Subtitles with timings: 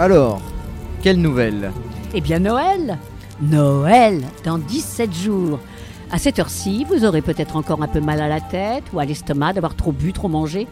[0.00, 0.42] Alors,
[1.02, 1.70] quelle nouvelle?
[2.14, 2.98] Eh bien Noël!
[3.40, 5.60] Noël Dans 17 jours.
[6.10, 9.04] À cette heure-ci, vous aurez peut-être encore un peu mal à la tête ou à
[9.04, 10.66] l'estomac d'avoir trop bu, trop mangé,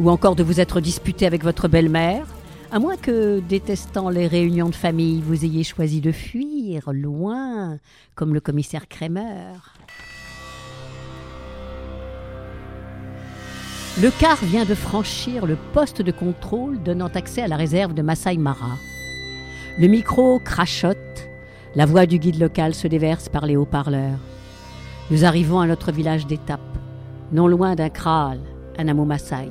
[0.00, 2.26] ou encore de vous être disputé avec votre belle-mère,
[2.72, 7.78] à moins que, détestant les réunions de famille, vous ayez choisi de fuir loin,
[8.16, 9.54] comme le commissaire Kremer.
[14.02, 18.02] Le car vient de franchir le poste de contrôle donnant accès à la réserve de
[18.02, 18.76] Masai Mara.
[19.78, 21.30] Le micro crachote,
[21.74, 24.18] la voix du guide local se déverse par les haut-parleurs.
[25.10, 26.60] Nous arrivons à notre village d'étape,
[27.32, 28.38] non loin d'un kraal,
[28.76, 29.48] un hameau Maasai.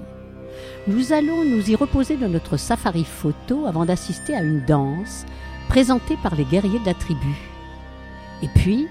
[0.85, 5.25] Nous allons nous y reposer de notre safari photo avant d'assister à une danse
[5.69, 7.35] présentée par les guerriers de la tribu.
[8.43, 8.87] Et puis,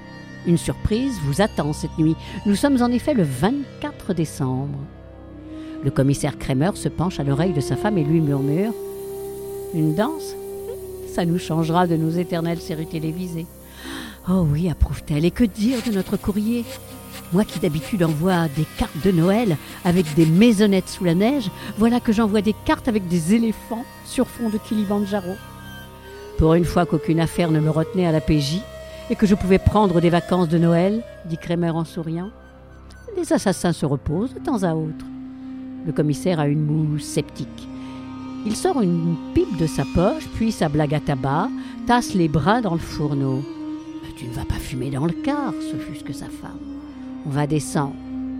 [0.49, 2.17] une surprise vous attend cette nuit.
[2.45, 4.81] Nous sommes en effet le 24 décembre.
[5.85, 8.73] Le commissaire Kremer se penche à l'oreille de sa femme et lui murmure
[9.75, 10.35] Une danse?
[11.15, 13.47] Ça nous changera de nos éternelles séries télévisées.
[14.27, 15.27] Oh oui, approuve-t-elle.
[15.27, 16.65] Et que dire de notre courrier?
[17.35, 22.01] Moi qui d'habitude envoie des cartes de Noël avec des maisonnettes sous la neige, voilà
[22.01, 25.35] que j'envoie des cartes avec des éléphants sur fond de Kilimanjaro.
[26.39, 28.63] Pour une fois qu'aucune affaire ne me retenait à la PJ
[29.11, 32.31] et que je pouvais prendre des vacances de Noël, dit Kremer en souriant,
[33.17, 35.05] les assassins se reposent de temps à autre.
[35.87, 37.69] Le commissaire a une moue sceptique.
[38.47, 41.49] Il sort une pipe de sa poche, puis sa blague à tabac,
[41.87, 43.43] tasse les bras dans le fourneau.
[44.17, 46.59] Tu ne vas pas fumer dans le car, ce sa femme.
[47.27, 47.97] On va descendre.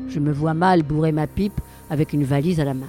[0.09, 2.89] Je me vois mal bourrer ma pipe avec une valise à la main.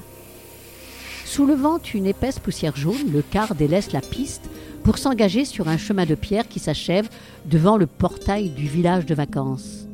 [1.26, 4.50] Soulevant une épaisse poussière jaune, le car délaisse la piste
[4.83, 7.09] pour s'engager sur un chemin de pierre qui s'achève
[7.45, 9.84] devant le portail du village de vacances.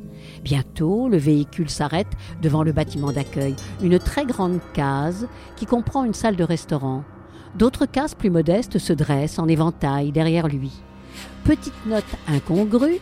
[0.42, 2.12] Bientôt, le véhicule s'arrête
[2.42, 7.04] devant le bâtiment d'accueil, une très grande case qui comprend une salle de restaurant.
[7.56, 10.72] D'autres cases plus modestes se dressent en éventail derrière lui.
[11.44, 12.98] Petite note incongrue,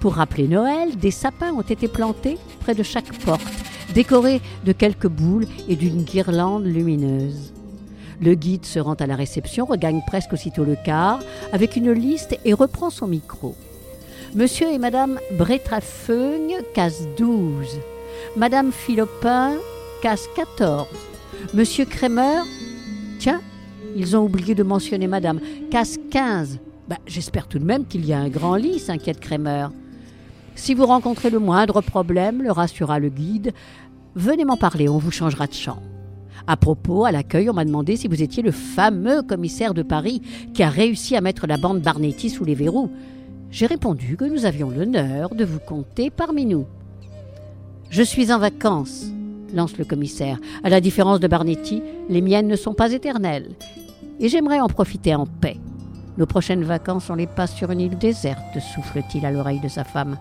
[0.00, 3.46] pour rappeler Noël, des sapins ont été plantés près de chaque porte,
[3.94, 7.52] décorés de quelques boules et d'une guirlande lumineuse.
[8.20, 11.20] Le guide se rend à la réception, regagne presque aussitôt le car
[11.52, 13.54] avec une liste et reprend son micro.
[14.34, 17.80] Monsieur et Madame Bretrafeugne, case 12.
[18.36, 19.54] Madame Philopin,
[20.02, 20.86] case 14.
[21.52, 22.42] Monsieur Kremer,
[23.18, 23.40] tiens,
[23.96, 25.40] ils ont oublié de mentionner Madame,
[25.72, 26.60] case 15.
[26.88, 29.66] Bah, J'espère tout de même qu'il y a un grand lit, s'inquiète Kremer.
[30.54, 33.52] Si vous rencontrez le moindre problème, le rassura le guide,
[34.14, 35.82] venez m'en parler, on vous changera de champ.
[36.46, 40.22] À propos, à l'accueil, on m'a demandé si vous étiez le fameux commissaire de Paris
[40.54, 42.90] qui a réussi à mettre la bande Barnetti sous les verrous.
[43.50, 46.66] J'ai répondu que nous avions l'honneur de vous compter parmi nous.
[47.90, 49.06] Je suis en vacances,
[49.52, 50.38] lance le commissaire.
[50.62, 53.50] À la différence de Barnetti, les miennes ne sont pas éternelles.
[54.20, 55.56] Et j'aimerais en profiter en paix.
[56.16, 59.82] Nos prochaines vacances, on les passe sur une île déserte, souffle-t-il à l'oreille de sa
[59.82, 60.16] femme.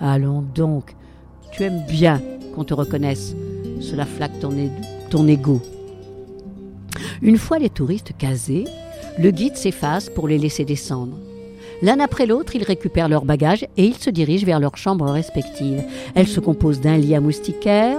[0.00, 0.96] Allons donc,
[1.52, 2.20] tu aimes bien
[2.54, 3.36] qu'on te reconnaisse.
[3.80, 4.50] Cela flatte ton,
[5.08, 5.62] ton ego.
[7.20, 8.64] Une fois les touristes casés,
[9.20, 11.16] le guide s'efface pour les laisser descendre.
[11.82, 15.82] L'un après l'autre, ils récupèrent leurs bagages et ils se dirigent vers leurs chambres respectives.
[16.14, 17.98] Elles se composent d'un lit à moustiquaire,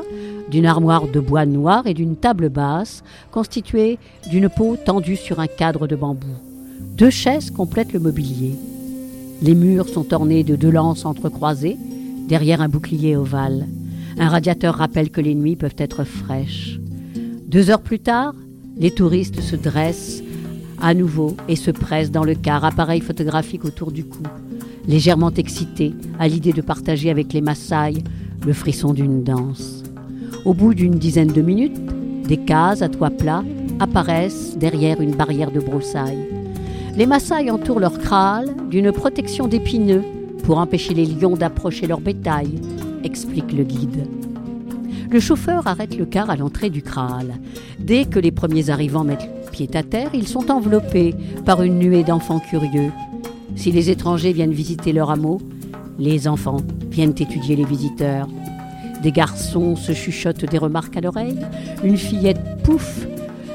[0.49, 3.99] d'une armoire de bois noir et d'une table basse constituée
[4.29, 6.27] d'une peau tendue sur un cadre de bambou.
[6.95, 8.55] Deux chaises complètent le mobilier.
[9.41, 11.77] Les murs sont ornés de deux lances entrecroisées,
[12.29, 13.67] derrière un bouclier ovale.
[14.17, 16.79] Un radiateur rappelle que les nuits peuvent être fraîches.
[17.47, 18.33] Deux heures plus tard,
[18.77, 20.22] les touristes se dressent
[20.83, 24.21] à nouveau et se pressent dans le car, appareil photographique autour du cou,
[24.85, 28.03] légèrement excités à l'idée de partager avec les Maasai
[28.45, 29.83] le frisson d'une danse.
[30.43, 31.79] Au bout d'une dizaine de minutes,
[32.27, 33.45] des cases à toit plat
[33.79, 36.27] apparaissent derrière une barrière de broussailles.
[36.97, 40.03] Les Maasai entourent leur kraal d'une protection d'épineux
[40.43, 42.59] pour empêcher les lions d'approcher leur bétail,
[43.05, 44.05] explique le guide.
[45.09, 47.35] Le chauffeur arrête le car à l'entrée du kraal.
[47.79, 51.15] Dès que les premiers arrivants mettent pied à terre, ils sont enveloppés
[51.45, 52.91] par une nuée d'enfants curieux.
[53.55, 55.39] Si les étrangers viennent visiter leur hameau,
[55.99, 56.57] les enfants
[56.89, 58.27] viennent étudier les visiteurs.
[59.03, 61.39] Des garçons se chuchotent des remarques à l'oreille.
[61.83, 63.05] Une fillette pouffe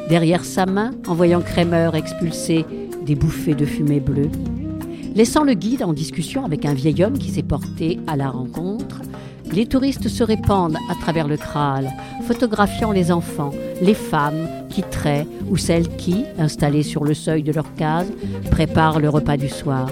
[0.08, 2.64] derrière sa main en voyant Kremer expulser
[3.04, 4.30] des bouffées de fumée bleue.
[5.16, 9.00] Laissant le guide en discussion avec un vieil homme qui s'est porté à la rencontre,
[9.52, 11.90] les touristes se répandent à travers le kraal,
[12.26, 17.52] photographiant les enfants, les femmes qui traient ou celles qui, installées sur le seuil de
[17.52, 18.08] leur case,
[18.50, 19.88] préparent le repas du soir.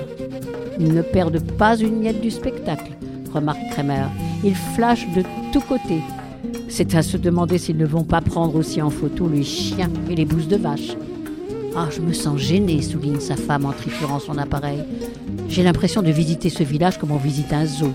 [0.79, 2.93] Ils ne perdent pas une miette du spectacle,
[3.33, 4.07] remarque Kremer.
[4.45, 5.23] Ils flashent de
[5.53, 6.03] tous côtés.
[6.69, 10.15] C'est à se demander s'ils ne vont pas prendre aussi en photo les chiens et
[10.15, 10.97] les bousses de vache.
[11.75, 14.83] Ah, je me sens gênée, souligne sa femme en triturant son appareil.
[15.49, 17.93] J'ai l'impression de visiter ce village comme on visite un zoo.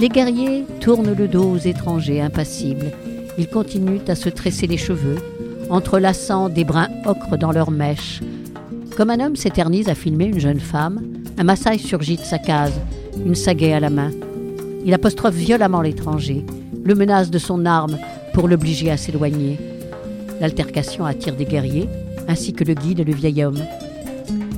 [0.00, 2.90] Les guerriers tournent le dos aux étrangers impassibles.
[3.36, 5.16] Ils continuent à se tresser les cheveux,
[5.68, 8.22] entrelaçant des brins ocre dans leurs mèches.
[8.96, 11.02] Comme un homme s'éternise à filmer une jeune femme,
[11.36, 12.80] un Maasai surgit de sa case,
[13.26, 14.10] une sagaie à la main.
[14.86, 16.46] Il apostrophe violemment l'étranger,
[16.82, 17.98] le menace de son arme
[18.32, 19.58] pour l'obliger à s'éloigner.
[20.40, 21.90] L'altercation attire des guerriers,
[22.26, 23.62] ainsi que le guide et le vieil homme.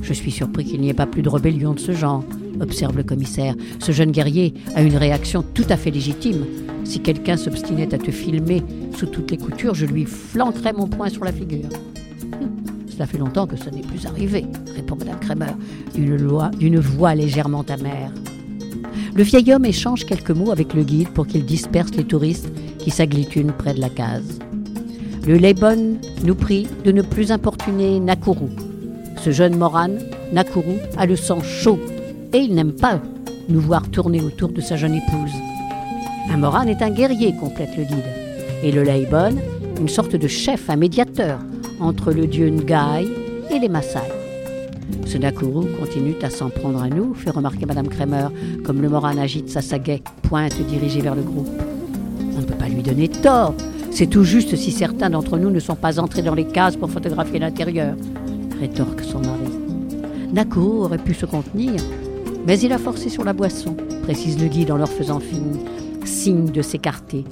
[0.03, 2.23] Je suis surpris qu'il n'y ait pas plus de rébellion de ce genre,
[2.61, 3.55] observe le commissaire.
[3.79, 6.45] Ce jeune guerrier a une réaction tout à fait légitime.
[6.83, 8.63] Si quelqu'un s'obstinait à te filmer
[8.97, 11.69] sous toutes les coutures, je lui flanquerais mon poing sur la figure.
[12.87, 14.45] Cela fait longtemps que ce n'est plus arrivé,
[14.75, 15.53] répond Madame Kremer,
[15.95, 18.11] d'une voix légèrement amère.
[19.15, 22.91] Le vieil homme échange quelques mots avec le guide pour qu'il disperse les touristes qui
[22.91, 24.39] s'agglutinent près de la case.
[25.25, 28.49] Le Leibon nous prie de ne plus importuner Nakuru.
[29.17, 29.91] Ce jeune Moran,
[30.33, 31.79] Nakuru, a le sang chaud
[32.33, 32.99] et il n'aime pas
[33.49, 35.33] nous voir tourner autour de sa jeune épouse.
[36.31, 38.03] Un Moran est un guerrier, complète le guide,
[38.63, 39.35] et le Leibon,
[39.79, 41.39] une sorte de chef, un médiateur
[41.79, 43.07] entre le dieu Ngai
[43.51, 43.99] et les Maasai.
[45.05, 48.27] Ce Nakuru continue à s'en prendre à nous, fait remarquer Madame Kremer,
[48.63, 51.49] comme le Moran agite sa sagaie, pointe dirigée vers le groupe.
[52.35, 53.53] On ne peut pas lui donner tort.
[53.91, 56.89] C'est tout juste si certains d'entre nous ne sont pas entrés dans les cases pour
[56.89, 57.95] photographier l'intérieur,
[58.59, 59.51] rétorque son mari.
[60.33, 61.73] Nakuru aurait pu se contenir,
[62.45, 65.19] mais il a forcé sur la boisson, précise le guide en leur faisant
[66.05, 67.23] signe de s'écarter.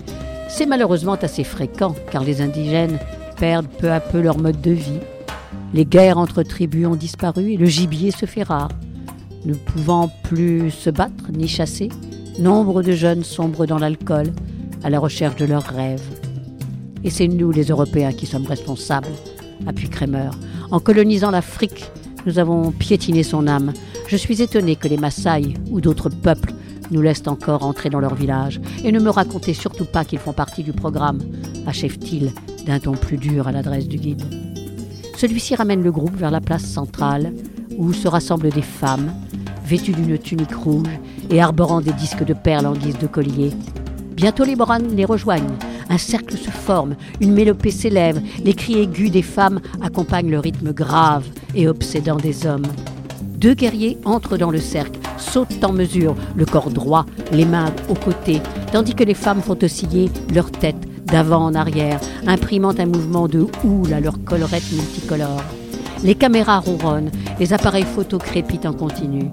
[0.49, 2.99] C'est malheureusement assez fréquent, car les indigènes
[3.37, 4.99] perdent peu à peu leur mode de vie.
[5.73, 8.69] Les guerres entre tribus ont disparu et le gibier se fait rare.
[9.45, 11.89] Ne pouvant plus se battre ni chasser,
[12.39, 14.27] nombre de jeunes sombrent dans l'alcool
[14.83, 16.03] à la recherche de leurs rêves.
[17.03, 19.07] Et c'est nous, les Européens, qui sommes responsables,
[19.65, 20.29] appuie Kremer.
[20.69, 21.89] En colonisant l'Afrique,
[22.25, 23.73] nous avons piétiné son âme.
[24.11, 26.53] Je suis étonné que les Maasai ou d'autres peuples
[26.91, 28.59] nous laissent encore entrer dans leur village.
[28.83, 31.19] Et ne me racontez surtout pas qu'ils font partie du programme,
[31.65, 32.33] achève-t-il
[32.65, 34.21] d'un ton plus dur à l'adresse du guide.
[35.15, 37.31] Celui-ci ramène le groupe vers la place centrale,
[37.77, 39.13] où se rassemblent des femmes,
[39.63, 40.99] vêtues d'une tunique rouge
[41.29, 43.51] et arborant des disques de perles en guise de collier.
[44.11, 45.55] Bientôt les moranes les rejoignent.
[45.87, 50.73] Un cercle se forme, une mélopée s'élève, les cris aigus des femmes accompagnent le rythme
[50.73, 52.67] grave et obsédant des hommes.
[53.41, 57.95] Deux guerriers entrent dans le cercle, sautent en mesure, le corps droit, les mains aux
[57.95, 58.39] côtés,
[58.71, 60.75] tandis que les femmes font osciller leur tête
[61.07, 65.41] d'avant en arrière, imprimant un mouvement de houle à leur collerette multicolore.
[66.03, 67.09] Les caméras ronronnent,
[67.39, 69.31] les appareils photo crépitent en continu.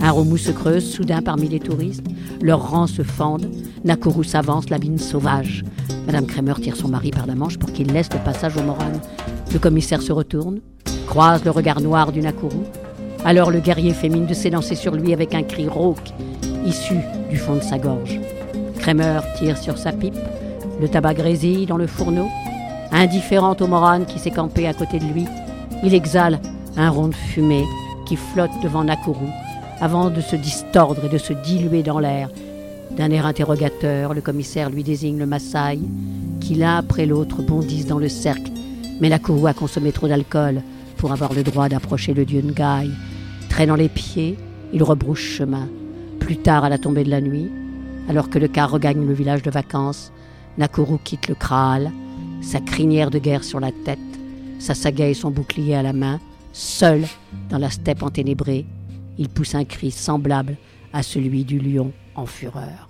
[0.00, 2.06] Un remous se creuse soudain parmi les touristes,
[2.40, 3.50] leurs rangs se fendent,
[3.84, 5.64] Nakuru s'avance, la mine sauvage.
[6.06, 8.92] Madame Kremer tire son mari par la manche pour qu'il laisse le passage au Moran.
[9.52, 10.60] Le commissaire se retourne,
[11.08, 12.62] croise le regard noir du Nakuru.
[13.24, 16.12] Alors le guerrier mine de s'élancer sur lui avec un cri rauque,
[16.64, 16.96] issu
[17.28, 18.18] du fond de sa gorge.
[18.78, 20.16] Kremer tire sur sa pipe,
[20.80, 22.28] le tabac grésille dans le fourneau.
[22.92, 25.26] Indifférent au Moran qui s'est campé à côté de lui,
[25.84, 26.40] il exhale
[26.76, 27.64] un rond de fumée
[28.06, 29.26] qui flotte devant Nakuru
[29.80, 32.30] avant de se distordre et de se diluer dans l'air.
[32.96, 35.78] D'un air interrogateur, le commissaire lui désigne le Maasai,
[36.40, 38.50] qui l'un après l'autre bondissent dans le cercle.
[39.00, 40.62] Mais Nakuru a consommé trop d'alcool
[40.96, 42.90] pour avoir le droit d'approcher le dieu Ngai.
[43.50, 44.38] Traînant les pieds,
[44.72, 45.68] il rebrouche chemin.
[46.18, 47.50] Plus tard, à la tombée de la nuit,
[48.08, 50.12] alors que le car regagne le village de vacances,
[50.56, 51.92] Nakuru quitte le Kraal,
[52.40, 53.98] sa crinière de guerre sur la tête,
[54.58, 56.20] sa sagaie et son bouclier à la main,
[56.52, 57.04] seul
[57.50, 58.64] dans la steppe enténébrée.
[59.18, 60.56] Il pousse un cri semblable
[60.92, 62.88] à celui du lion en fureur.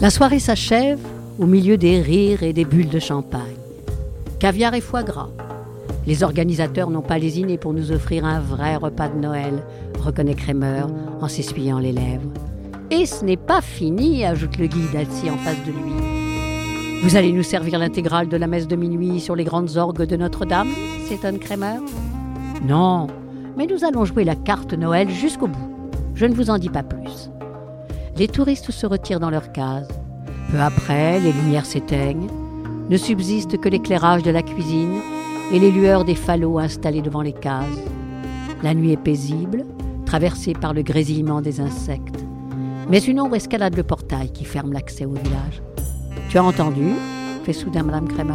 [0.00, 0.98] La soirée s'achève
[1.40, 3.56] au milieu des rires et des bulles de champagne.
[4.38, 5.30] Caviar et foie gras,
[6.06, 9.62] les organisateurs n'ont pas lésiné pour nous offrir un vrai repas de Noël,
[9.98, 10.84] reconnaît Kremer
[11.20, 12.28] en s'essuyant les lèvres.
[12.90, 17.02] Et ce n'est pas fini, ajoute le guide assis en face de lui.
[17.02, 20.16] Vous allez nous servir l'intégrale de la messe de minuit sur les grandes orgues de
[20.16, 20.68] Notre-Dame
[21.06, 21.80] s'étonne Kremer.
[22.66, 23.06] Non,
[23.56, 25.70] mais nous allons jouer la carte Noël jusqu'au bout.
[26.14, 27.30] Je ne vous en dis pas plus.
[28.18, 29.99] Les touristes se retirent dans leur case.
[30.50, 32.28] Peu après, les lumières s'éteignent.
[32.88, 35.00] Ne subsiste que l'éclairage de la cuisine
[35.52, 37.66] et les lueurs des falots installés devant les cases.
[38.62, 39.64] La nuit est paisible,
[40.06, 42.24] traversée par le grésillement des insectes.
[42.88, 45.62] Mais une ombre escalade le portail qui ferme l'accès au village.
[46.28, 46.94] Tu as entendu
[47.44, 48.32] fait soudain Madame Crémer.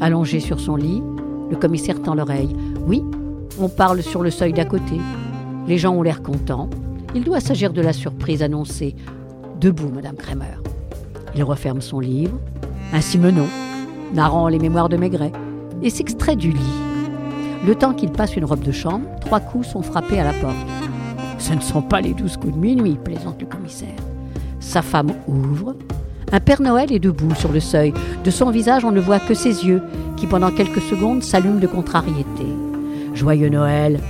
[0.00, 1.02] Allongée sur son lit,
[1.50, 2.56] le commissaire tend l'oreille.
[2.86, 3.04] Oui,
[3.60, 4.96] on parle sur le seuil d'à côté.
[5.66, 6.70] Les gens ont l'air contents.
[7.14, 8.96] Il doit s'agir de la surprise annoncée
[9.60, 10.56] debout, Madame Kremer.
[11.34, 12.38] Il referme son livre,
[12.92, 13.46] un Simenon,
[14.14, 15.32] narrant les mémoires de Maigret,
[15.82, 16.80] et s'extrait du lit.
[17.66, 20.56] Le temps qu'il passe une robe de chambre, trois coups sont frappés à la porte.
[21.38, 23.96] Ce ne sont pas les douze coups de minuit, plaisante le commissaire.
[24.60, 25.74] Sa femme ouvre.
[26.32, 27.92] Un Père Noël est debout sur le seuil.
[28.24, 29.82] De son visage, on ne voit que ses yeux,
[30.16, 32.46] qui pendant quelques secondes s'allument de contrariété.
[33.14, 34.00] Joyeux Noël,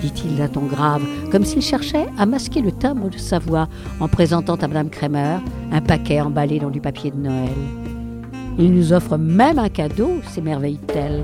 [0.00, 3.68] dit-il d'un ton grave, comme s'il cherchait à masquer le timbre de sa voix
[4.00, 5.38] en présentant à Madame Kremer
[5.72, 7.48] un paquet emballé dans du papier de Noël.
[8.58, 11.22] Il nous offre même un cadeau, s'émerveille-t-elle.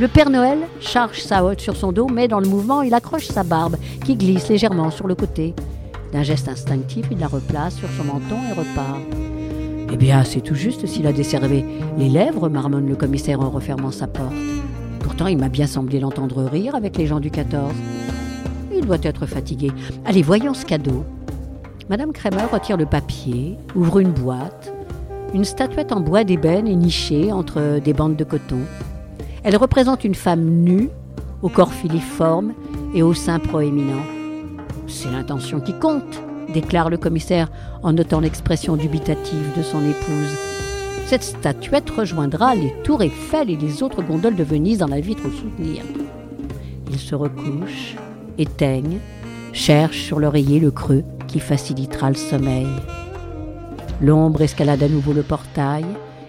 [0.00, 3.28] Le Père Noël charge sa hotte sur son dos, mais dans le mouvement, il accroche
[3.28, 5.54] sa barbe, qui glisse légèrement sur le côté.
[6.12, 9.00] D'un geste instinctif, il la replace sur son menton et repart.
[9.92, 11.64] Eh bien, c'est tout juste s'il a desservé
[11.98, 14.32] les lèvres, marmonne le commissaire en refermant sa porte.
[15.10, 17.74] Pourtant, il m'a bien semblé l'entendre rire avec les gens du 14.
[18.72, 19.72] Il doit être fatigué.
[20.04, 21.04] Allez, voyons ce cadeau.
[21.88, 24.72] Madame Kremer retire le papier, ouvre une boîte.
[25.34, 28.60] Une statuette en bois d'ébène est nichée entre des bandes de coton.
[29.42, 30.90] Elle représente une femme nue,
[31.42, 32.52] au corps filiforme
[32.94, 34.04] et au sein proéminent.
[34.86, 36.22] C'est l'intention qui compte,
[36.54, 37.48] déclare le commissaire
[37.82, 40.49] en notant l'expression dubitative de son épouse.
[41.10, 45.26] Cette statuette rejoindra les tours Eiffel et les autres gondoles de Venise dans la vitre
[45.26, 45.82] au soutenir.
[46.88, 47.96] Il se recouche,
[48.38, 49.00] éteigne,
[49.52, 52.68] cherche sur l'oreiller le creux qui facilitera le sommeil.
[54.00, 55.84] L'ombre escalade à nouveau le portail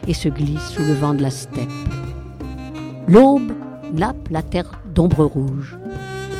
[0.07, 1.69] et se glisse sous le vent de la steppe.
[3.07, 3.51] L'aube
[3.93, 5.77] nappe la terre d'ombre rouge.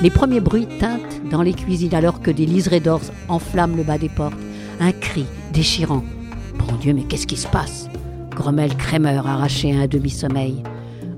[0.02, 4.00] Les premiers bruits tintent dans les cuisines alors que des liserés d'or enflamment le bas
[4.00, 4.34] des portes.
[4.80, 6.04] Un cri déchirant.
[6.58, 7.91] Bon Dieu, mais qu'est-ce qui se passe?
[8.42, 10.64] Grommelle Kremer arraché à un demi-sommeil.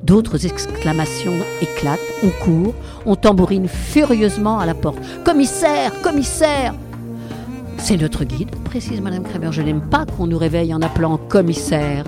[0.03, 2.73] D'autres exclamations éclatent, on court,
[3.05, 4.97] on tambourine furieusement à la porte.
[5.23, 6.75] Commissaire Commissaire
[7.77, 9.53] C'est notre guide, précise Madame Kremer.
[9.53, 12.03] Je n'aime pas qu'on nous réveille en appelant commissaire.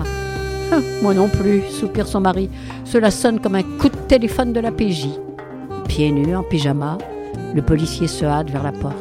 [0.70, 2.50] Hein, moi non plus, soupire son mari.
[2.84, 5.08] Cela sonne comme un coup de téléphone de la PJ.
[5.88, 6.98] Pieds nus, en pyjama,
[7.54, 8.96] le policier se hâte vers la porte.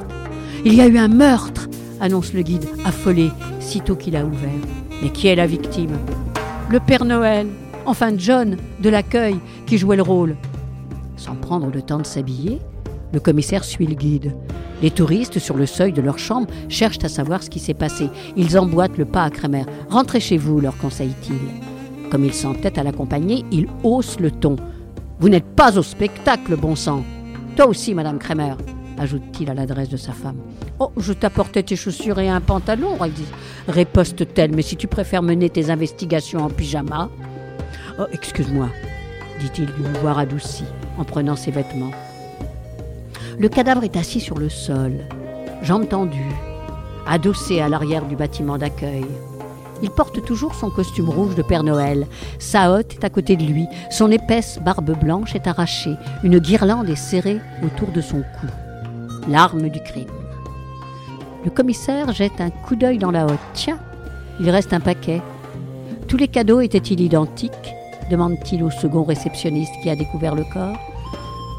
[0.63, 1.67] Il y a eu un meurtre
[1.99, 4.84] annonce le guide, affolé, sitôt qu'il a ouvert.
[5.01, 5.97] Mais qui est la victime?
[6.69, 7.47] Le Père Noël,
[7.85, 10.35] enfin John, de l'accueil, qui jouait le rôle.
[11.17, 12.59] Sans prendre le temps de s'habiller,
[13.13, 14.35] le commissaire suit le guide.
[14.81, 18.09] Les touristes, sur le seuil de leur chambre, cherchent à savoir ce qui s'est passé.
[18.35, 19.65] Ils emboîtent le pas à Kremer.
[19.89, 22.09] Rentrez chez vous, leur conseille-t-il.
[22.09, 24.57] Comme il s'entête à l'accompagner, il hausse le ton.
[25.19, 27.03] Vous n'êtes pas au spectacle, bon sang.
[27.55, 28.55] Toi aussi, Madame Kremer,
[28.97, 30.37] ajoute-t-il à l'adresse de sa femme.
[30.79, 32.97] Oh, je t'apportais tes chaussures et un pantalon,
[33.67, 37.09] riposte-t-elle, mais si tu préfères mener tes investigations en pyjama.
[37.99, 38.69] Oh, excuse-moi,
[39.39, 40.65] dit-il d'une voix radoucie,
[40.97, 41.91] en prenant ses vêtements.
[43.39, 44.93] Le cadavre est assis sur le sol,
[45.61, 46.35] jambes tendues,
[47.07, 49.05] adossé à l'arrière du bâtiment d'accueil.
[49.83, 52.07] Il porte toujours son costume rouge de Père Noël.
[52.39, 53.67] Sa hotte est à côté de lui.
[53.91, 55.95] Son épaisse barbe blanche est arrachée.
[56.23, 58.47] Une guirlande est serrée autour de son cou.
[59.27, 60.05] L'arme du crime.
[61.43, 63.39] Le commissaire jette un coup d'œil dans la hotte.
[63.53, 63.79] Tiens,
[64.39, 65.21] il reste un paquet.
[66.07, 67.75] Tous les cadeaux étaient-ils identiques
[68.09, 70.77] demande-t-il au second réceptionniste qui a découvert le corps.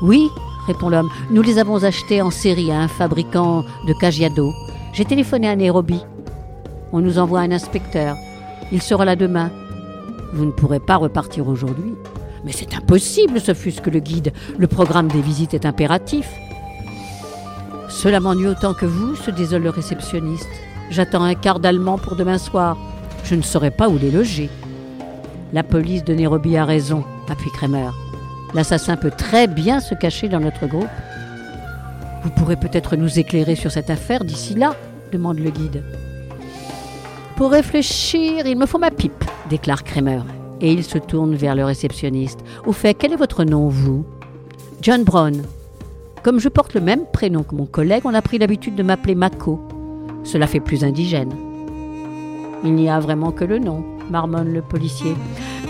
[0.02, 0.28] Oui,
[0.66, 4.52] répond l'homme, nous les avons achetés en série à un fabricant de Cagiado.
[4.92, 6.04] J'ai téléphoné à Nairobi.
[6.92, 8.16] On nous envoie un inspecteur.
[8.73, 9.50] Il sera là demain.
[10.32, 11.94] Vous ne pourrez pas repartir aujourd'hui.
[12.44, 14.32] Mais c'est impossible, ce que le guide.
[14.56, 16.30] Le programme des visites est impératif.
[17.96, 20.50] Cela m'ennuie autant que vous, se désole le réceptionniste.
[20.90, 22.76] J'attends un quart d'allemand pour demain soir.
[23.24, 24.50] Je ne saurais pas où les loger.
[25.54, 27.88] La police de Nairobi a raison, appuie Kremer.
[28.52, 30.90] L'assassin peut très bien se cacher dans notre groupe.
[32.22, 34.74] Vous pourrez peut-être nous éclairer sur cette affaire d'ici là
[35.10, 35.82] demande le guide.
[37.34, 40.20] Pour réfléchir, il me faut ma pipe, déclare Kremer.
[40.60, 42.40] Et il se tourne vers le réceptionniste.
[42.66, 44.04] Au fait, quel est votre nom, vous?
[44.82, 45.42] John Brown.
[46.23, 49.14] Comme je porte le même prénom que mon collègue, on a pris l'habitude de m'appeler
[49.14, 49.61] Mako.
[50.25, 51.32] Cela fait plus indigène.
[52.64, 55.14] Il n'y a vraiment que le nom, marmonne le policier.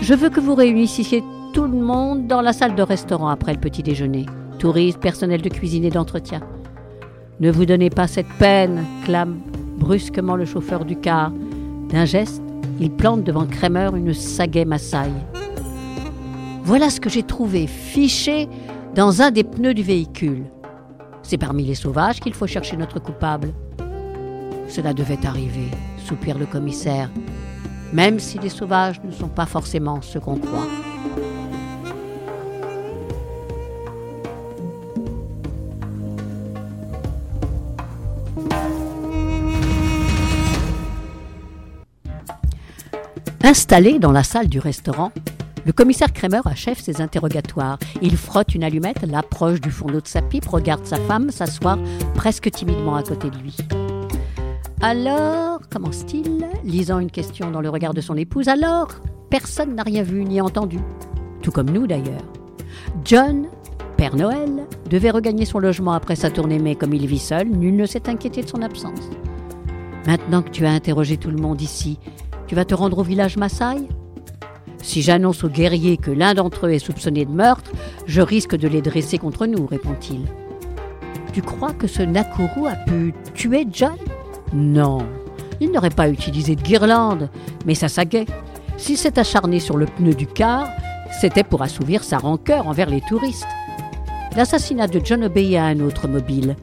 [0.01, 1.23] Je veux que vous réunissiez
[1.53, 4.25] tout le monde dans la salle de restaurant après le petit déjeuner.
[4.59, 6.41] Touristes, personnel de cuisine et d'entretien.
[7.39, 9.37] Ne vous donnez pas cette peine, clame
[9.77, 11.31] brusquement le chauffeur du car.
[11.89, 12.41] D'un geste,
[12.79, 15.13] il plante devant Kremer une sagaie massaille.
[16.63, 18.49] Voilà ce que j'ai trouvé fiché
[18.97, 20.45] dans un des pneus du véhicule.
[21.21, 23.53] C'est parmi les sauvages qu'il faut chercher notre coupable.
[24.67, 25.69] Cela devait arriver,
[26.03, 27.11] soupire le commissaire,
[27.93, 30.65] même si les sauvages ne sont pas forcément ce qu'on croit.
[43.43, 45.11] Installé dans la salle du restaurant,
[45.67, 47.77] le commissaire Kramer achève ses interrogatoires.
[48.01, 51.77] Il frotte une allumette, l'approche du fourneau de sa pipe, regarde sa femme s'asseoir
[52.15, 53.57] presque timidement à côté de lui.
[54.79, 58.87] Alors, commence-t-il, lisant une question dans le regard de son épouse, alors,
[59.29, 60.79] personne n'a rien vu ni entendu.
[61.41, 62.23] Tout comme nous d'ailleurs.
[63.03, 63.47] John,
[63.97, 67.75] Père Noël, devait regagner son logement après sa tournée, mais comme il vit seul, nul
[67.75, 69.09] ne s'est inquiété de son absence.
[70.05, 71.99] Maintenant que tu as interrogé tout le monde ici,
[72.47, 73.89] tu vas te rendre au village Maasai?
[74.81, 77.71] Si j'annonce aux guerriers que l'un d'entre eux est soupçonné de meurtre,
[78.05, 80.21] je risque de les dresser contre nous, répond-il.
[81.33, 83.97] Tu crois que ce Nakuru a pu tuer John?
[84.53, 84.99] Non,
[85.59, 87.29] il n'aurait pas utilisé de guirlande,
[87.65, 88.25] mais ça saguait.
[88.77, 90.67] S'il s'est acharné sur le pneu du car,
[91.19, 93.47] c'était pour assouvir sa rancœur envers les touristes.
[94.35, 96.55] L'assassinat de John obéit à un autre mobile.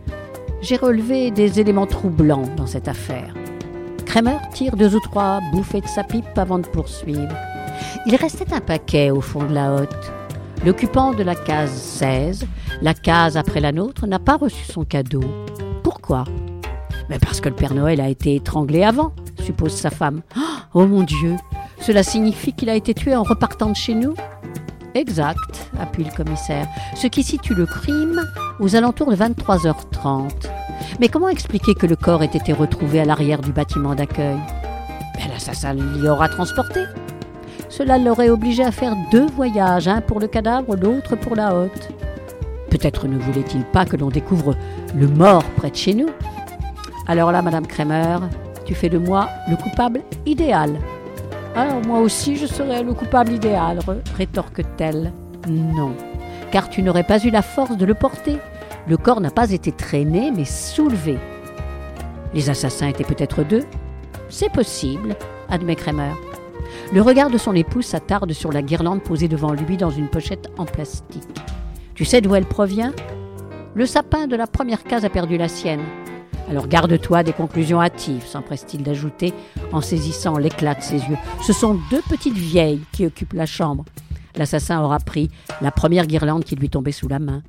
[0.62, 3.34] J'ai relevé des éléments troublants dans cette affaire.
[4.06, 7.34] Kramer tire deux ou trois bouffées de sa pipe avant de poursuivre.
[8.06, 10.12] Il restait un paquet au fond de la hotte.
[10.64, 12.46] L'occupant de la case 16,
[12.80, 15.24] la case après la nôtre, n'a pas reçu son cadeau.
[15.82, 16.24] Pourquoi?
[17.10, 19.12] Mais Parce que le Père Noël a été étranglé avant,
[19.42, 20.22] suppose sa femme.
[20.72, 21.36] Oh mon Dieu
[21.80, 24.14] Cela signifie qu'il a été tué en repartant de chez nous?
[24.94, 28.22] Exact, appuie le commissaire, ce qui situe le crime
[28.60, 30.30] aux alentours de 23h30.
[31.00, 34.38] Mais comment expliquer que le corps ait été retrouvé à l'arrière du bâtiment d'accueil?
[35.16, 36.80] Ben, L'assassin l'y aura transporté.
[37.76, 41.90] Cela l'aurait obligé à faire deux voyages, un pour le cadavre, l'autre pour la hotte.
[42.70, 44.54] Peut-être ne voulait-il pas que l'on découvre
[44.94, 46.08] le mort près de chez nous.
[47.08, 48.18] Alors là, Madame Kremer,
[48.64, 50.78] tu fais de moi le coupable idéal.
[51.56, 53.80] Alors moi aussi je serais le coupable idéal,
[54.16, 55.12] rétorque-t-elle.
[55.48, 55.94] Non,
[56.52, 58.36] car tu n'aurais pas eu la force de le porter.
[58.86, 61.18] Le corps n'a pas été traîné, mais soulevé.
[62.34, 63.64] Les assassins étaient peut-être deux
[64.28, 65.16] C'est possible,
[65.50, 66.12] admet Kramer.
[66.92, 70.50] Le regard de son épouse s'attarde sur la guirlande posée devant lui dans une pochette
[70.58, 71.22] en plastique.
[71.94, 72.92] Tu sais d'où elle provient?
[73.74, 75.82] Le sapin de la première case a perdu la sienne.
[76.48, 79.32] Alors garde-toi des conclusions hâtives, s'empresse-t-il d'ajouter
[79.72, 81.16] en saisissant l'éclat de ses yeux.
[81.42, 83.84] Ce sont deux petites vieilles qui occupent la chambre.
[84.36, 85.30] L'assassin aura pris
[85.62, 87.42] la première guirlande qui lui tombait sous la main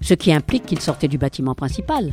[0.00, 2.12] ce qui implique qu'il sortait du bâtiment principal.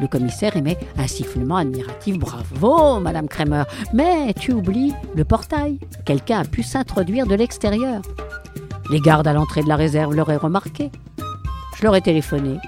[0.00, 2.18] Le commissaire émet un sifflement admiratif.
[2.18, 3.64] Bravo, Madame Kramer.
[3.92, 5.78] Mais tu oublies le portail.
[6.04, 8.02] Quelqu'un a pu s'introduire de l'extérieur.
[8.90, 10.90] Les gardes à l'entrée de la réserve l'auraient remarqué.
[11.76, 12.58] Je leur ai téléphoné.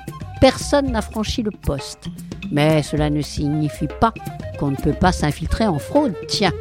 [0.40, 2.06] Personne n'a franchi le poste.
[2.52, 4.12] Mais cela ne signifie pas
[4.58, 6.14] qu'on ne peut pas s'infiltrer en fraude.
[6.28, 6.52] Tiens,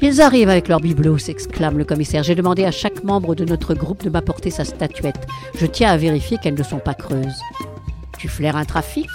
[0.00, 2.22] ils arrivent avec leur bibelot, s'exclame le commissaire.
[2.22, 5.26] J'ai demandé à chaque membre de notre groupe de m'apporter sa statuette.
[5.58, 7.40] Je tiens à vérifier qu'elles ne sont pas creuses.
[8.18, 9.08] Tu flaires un trafic?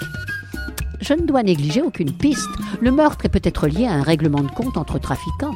[1.00, 2.48] Je ne dois négliger aucune piste.
[2.80, 5.54] Le meurtre est peut-être lié à un règlement de compte entre trafiquants.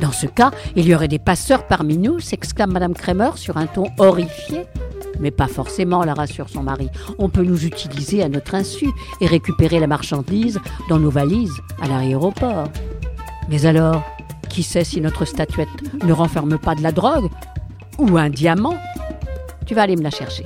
[0.00, 3.66] Dans ce cas, il y aurait des passeurs parmi nous, s'exclame Madame Kramer sur un
[3.66, 4.64] ton horrifié.
[5.20, 6.88] Mais pas forcément, la rassure son mari.
[7.18, 8.88] On peut nous utiliser à notre insu
[9.20, 10.58] et récupérer la marchandise
[10.88, 12.64] dans nos valises à l'aéroport.
[13.48, 14.02] Mais alors,
[14.48, 15.68] qui sait si notre statuette
[16.02, 17.30] ne renferme pas de la drogue
[17.98, 18.76] ou un diamant?
[19.66, 20.44] Tu vas aller me la chercher.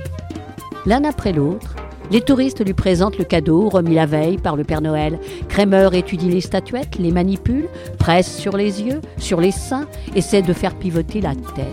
[0.85, 1.75] L'un après l'autre,
[2.11, 5.19] les touristes lui présentent le cadeau remis la veille par le Père Noël.
[5.49, 7.67] Kramer étudie les statuettes, les manipule,
[7.97, 11.65] presse sur les yeux, sur les seins, essaie de faire pivoter la tête.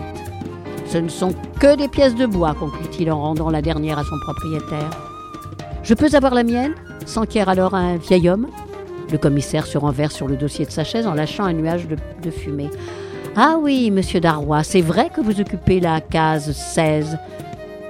[0.87, 4.17] Ce ne sont que des pièces de bois, conclut-il en rendant la dernière à son
[4.19, 4.89] propriétaire.
[5.83, 6.75] Je peux avoir la mienne?
[7.05, 8.47] s'enquiert alors un vieil homme
[9.11, 12.31] le commissaire se renverse sur le dossier de sa chaise en lâchant un nuage de,
[12.31, 12.69] fumée.
[13.35, 17.17] Ah oui, monsieur Darrois, c'est vrai que vous occupez la case 16.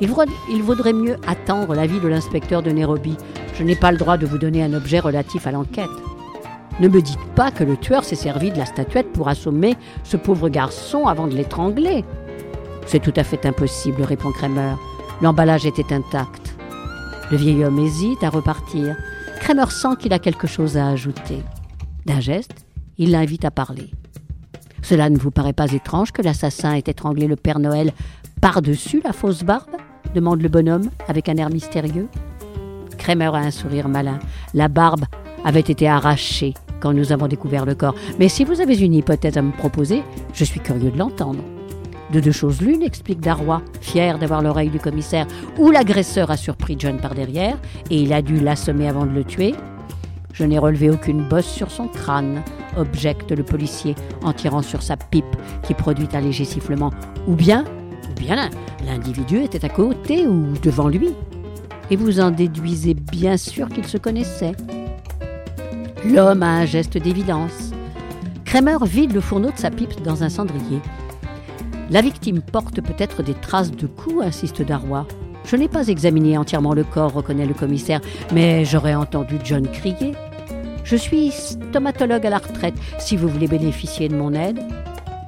[0.01, 3.15] Il, vaudrait mieux attendre l'avis de l'inspecteur de Nairobi.
[3.53, 5.89] Je n'ai pas le droit de vous donner un objet relatif à l'enquête.
[6.81, 10.17] Ne me dites pas que le tueur s'est servi de la statuette pour assommer ce
[10.17, 12.03] pauvre garçon avant de l'étrangler.
[12.85, 14.75] C'est tout à fait impossible, répond Kramer.
[15.21, 16.55] L'emballage était intact.
[17.31, 18.97] Le vieil homme hésite à repartir.
[19.39, 21.41] Kramer sent qu'il a quelque chose à ajouter.
[22.05, 22.65] D'un geste,
[22.97, 23.91] il l'invite à parler.
[24.81, 27.93] Cela ne vous paraît pas étrange que l'assassin ait étranglé le Père Noël
[28.41, 29.75] par-dessus la fausse barbe
[30.13, 32.07] demande le bonhomme avec un air mystérieux.
[32.97, 34.19] Kramer a un sourire malin.
[34.53, 35.05] La barbe
[35.43, 37.95] avait été arrachée quand nous avons découvert le corps.
[38.19, 41.43] Mais si vous avez une hypothèse à me proposer, je suis curieux de l'entendre.
[42.11, 45.25] De deux choses l'une, explique Darrois, fier d'avoir l'oreille du commissaire,
[45.57, 47.57] où l'agresseur a surpris John par derrière
[47.89, 49.55] et il a dû l'assommer avant de le tuer.
[50.31, 52.43] Je n'ai relevé aucune bosse sur son crâne,
[52.77, 56.91] objecte le policier en tirant sur sa pipe qui produit un léger sifflement.
[57.27, 57.63] Ou bien,
[58.15, 58.49] bien
[58.85, 61.09] l'individu était à côté ou devant lui.
[61.89, 64.53] Et vous en déduisez bien sûr qu'il se connaissait.
[66.03, 67.71] L'homme a un geste d'évidence.
[68.43, 70.79] Kramer vide le fourneau de sa pipe dans un cendrier.
[71.91, 75.05] La victime porte peut-être des traces de coups, insiste Darrois.
[75.45, 78.01] Je n'ai pas examiné entièrement le corps, reconnaît le commissaire,
[78.33, 80.13] mais j'aurais entendu John crier.
[80.83, 82.75] Je suis stomatologue à la retraite.
[82.99, 84.59] Si vous voulez bénéficier de mon aide,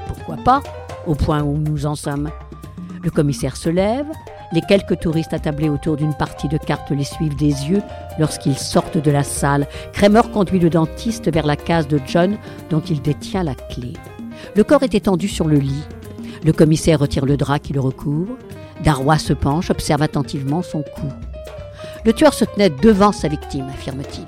[0.08, 0.64] pourquoi pas,
[1.06, 2.30] au point où nous en sommes.
[3.08, 4.08] Le commissaire se lève,
[4.52, 7.82] les quelques touristes attablés autour d'une partie de cartes les suivent des yeux
[8.20, 9.66] lorsqu'ils sortent de la salle.
[9.94, 12.38] Kramer conduit le dentiste vers la case de John
[12.70, 13.94] dont il détient la clé.
[14.58, 15.86] Le corps est étendu sur le lit.
[16.44, 18.36] Le commissaire retire le drap qui le recouvre.
[18.84, 21.08] Darrois se penche, observe attentivement son cou.
[22.04, 24.26] Le tueur se tenait devant sa victime, affirme-t-il.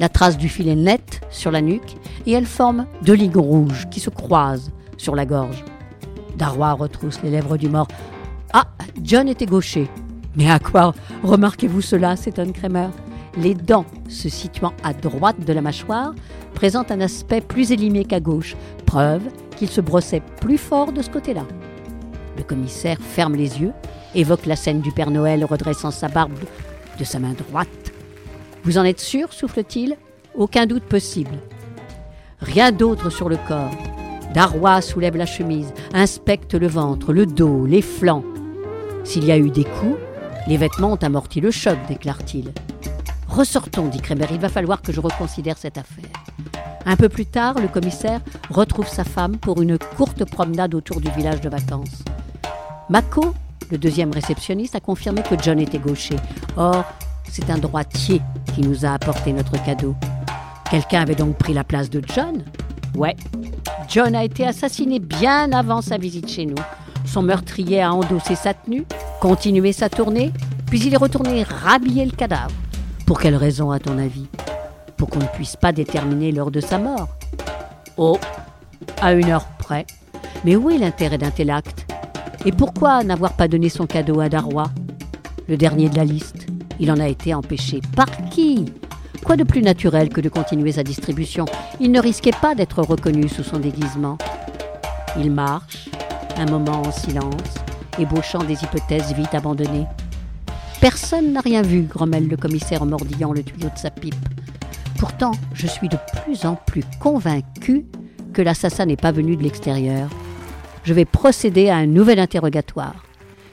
[0.00, 3.88] La trace du fil est nette sur la nuque et elle forme deux lignes rouges
[3.90, 5.64] qui se croisent sur la gorge.
[6.36, 7.88] Darrois retrousse les lèvres du mort.
[8.52, 8.66] Ah,
[9.02, 9.88] John était gaucher.
[10.36, 12.88] Mais à quoi remarquez-vous cela s'étonne Kramer?
[13.36, 16.14] Les dents, se situant à droite de la mâchoire,
[16.54, 18.56] présentent un aspect plus élimé qu'à gauche,
[18.86, 19.22] preuve
[19.56, 21.44] qu'il se brossait plus fort de ce côté-là.
[22.36, 23.72] Le commissaire ferme les yeux,
[24.14, 26.38] évoque la scène du Père Noël redressant sa barbe
[26.98, 27.92] de sa main droite.
[28.64, 29.96] Vous en êtes sûr souffle-t-il?
[30.34, 31.38] Aucun doute possible.
[32.40, 33.74] Rien d'autre sur le corps.
[34.34, 38.24] Darrois soulève la chemise, inspecte le ventre, le dos, les flancs.
[39.08, 39.96] S'il y a eu des coups,
[40.48, 42.52] les vêtements ont amorti le choc, déclare-t-il.
[43.26, 46.04] Ressortons, dit Kremer, il va falloir que je reconsidère cette affaire.
[46.84, 51.10] Un peu plus tard, le commissaire retrouve sa femme pour une courte promenade autour du
[51.12, 52.04] village de vacances.
[52.90, 53.32] Mako,
[53.70, 56.16] le deuxième réceptionniste, a confirmé que John était gaucher.
[56.58, 56.84] Or,
[57.24, 58.20] c'est un droitier
[58.54, 59.96] qui nous a apporté notre cadeau.
[60.70, 62.44] Quelqu'un avait donc pris la place de John?
[62.94, 63.16] Ouais.
[63.88, 66.62] John a été assassiné bien avant sa visite chez nous.
[67.08, 68.84] Son meurtrier a endossé sa tenue,
[69.18, 70.30] continué sa tournée,
[70.66, 72.52] puis il est retourné rhabiller le cadavre.
[73.06, 74.26] Pour quelle raison, à ton avis?
[74.98, 77.08] Pour qu'on ne puisse pas déterminer l'heure de sa mort.
[77.96, 78.18] Oh,
[79.00, 79.86] à une heure près.
[80.44, 81.86] Mais où est l'intérêt d'un tel acte?
[82.44, 84.70] Et pourquoi n'avoir pas donné son cadeau à Darrois
[85.48, 86.46] Le dernier de la liste.
[86.78, 87.80] Il en a été empêché.
[87.96, 88.66] Par qui?
[89.24, 91.46] Quoi de plus naturel que de continuer sa distribution?
[91.80, 94.18] Il ne risquait pas d'être reconnu sous son déguisement.
[95.16, 95.88] Il marche,
[96.38, 97.54] un moment en silence,
[97.98, 99.86] ébauchant des hypothèses vite abandonnées.
[100.80, 104.14] Personne n'a rien vu, grommelle le commissaire en mordillant le tuyau de sa pipe.
[104.98, 107.86] Pourtant, je suis de plus en plus convaincu
[108.32, 110.08] que l'assassin n'est pas venu de l'extérieur
[110.88, 113.04] je vais procéder à un nouvel interrogatoire.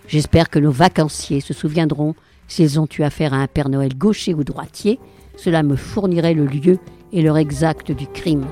[0.07, 2.15] J'espère que nos vacanciers se souviendront
[2.47, 4.99] s'ils ont eu affaire à un Père Noël gaucher ou droitier.
[5.35, 6.79] Cela me fournirait le lieu
[7.11, 8.45] et l'heure exacte du crime.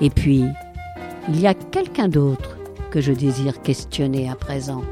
[0.00, 0.44] Et puis,
[1.28, 2.56] il y a quelqu'un d'autre
[2.94, 4.84] que je désire questionner à présent.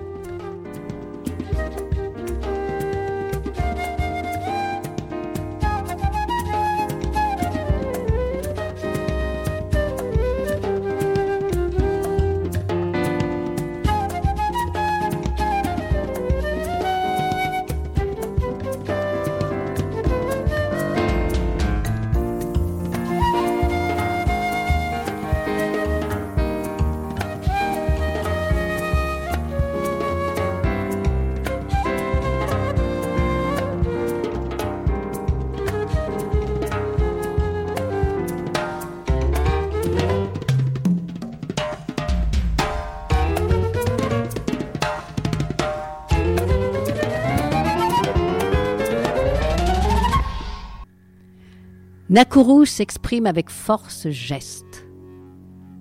[52.13, 54.85] Nakuru s'exprime avec force geste.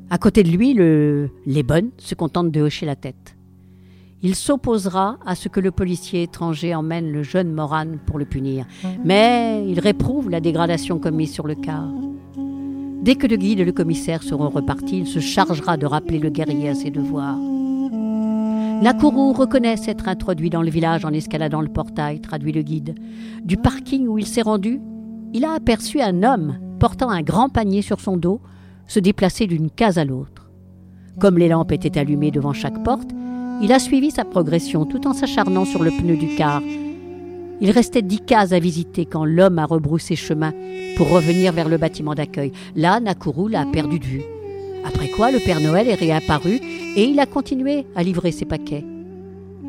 [0.10, 3.36] À côté de lui, le Lebon se contente de hocher la tête.
[4.22, 8.65] Il s'opposera à ce que le policier étranger emmène le jeune Moran pour le punir,
[9.04, 11.89] mais il réprouve la dégradation commise sur le car.
[13.02, 16.30] Dès que le guide et le commissaire seront repartis, il se chargera de rappeler le
[16.30, 17.39] guerrier à ses devoirs.
[18.82, 22.96] Nakuru reconnaît s'être introduit dans le village en escaladant le portail, traduit le guide.
[23.44, 24.80] Du parking où il s'est rendu,
[25.34, 28.41] il a aperçu un homme portant un grand panier sur son dos
[28.88, 30.50] se déplacer d'une case à l'autre.
[31.20, 33.12] Comme les lampes étaient allumées devant chaque porte,
[33.62, 36.62] il a suivi sa progression tout en s'acharnant sur le pneu du car.
[37.62, 40.52] Il restait dix cases à visiter quand l'homme a rebroussé chemin
[40.98, 42.52] pour revenir vers le bâtiment d'accueil.
[42.76, 44.24] Là, Nakuru l'a perdu de vue.
[44.84, 46.60] Après quoi, le Père Noël est réapparu
[46.96, 48.84] et il a continué à livrer ses paquets.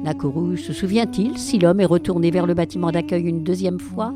[0.03, 4.15] Nakuru se souvient-il si l'homme est retourné vers le bâtiment d'accueil une deuxième fois?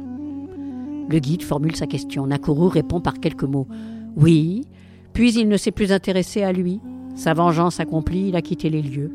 [1.08, 2.26] Le guide formule sa question.
[2.26, 3.68] Nakuru répond par quelques mots.
[4.16, 4.66] Oui,
[5.12, 6.80] puis il ne s'est plus intéressé à lui.
[7.14, 9.10] Sa vengeance accomplie, il a quitté les lieux.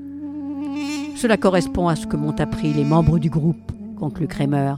[1.15, 4.75] Cela correspond à ce que m'ont appris les membres du groupe, conclut Kramer.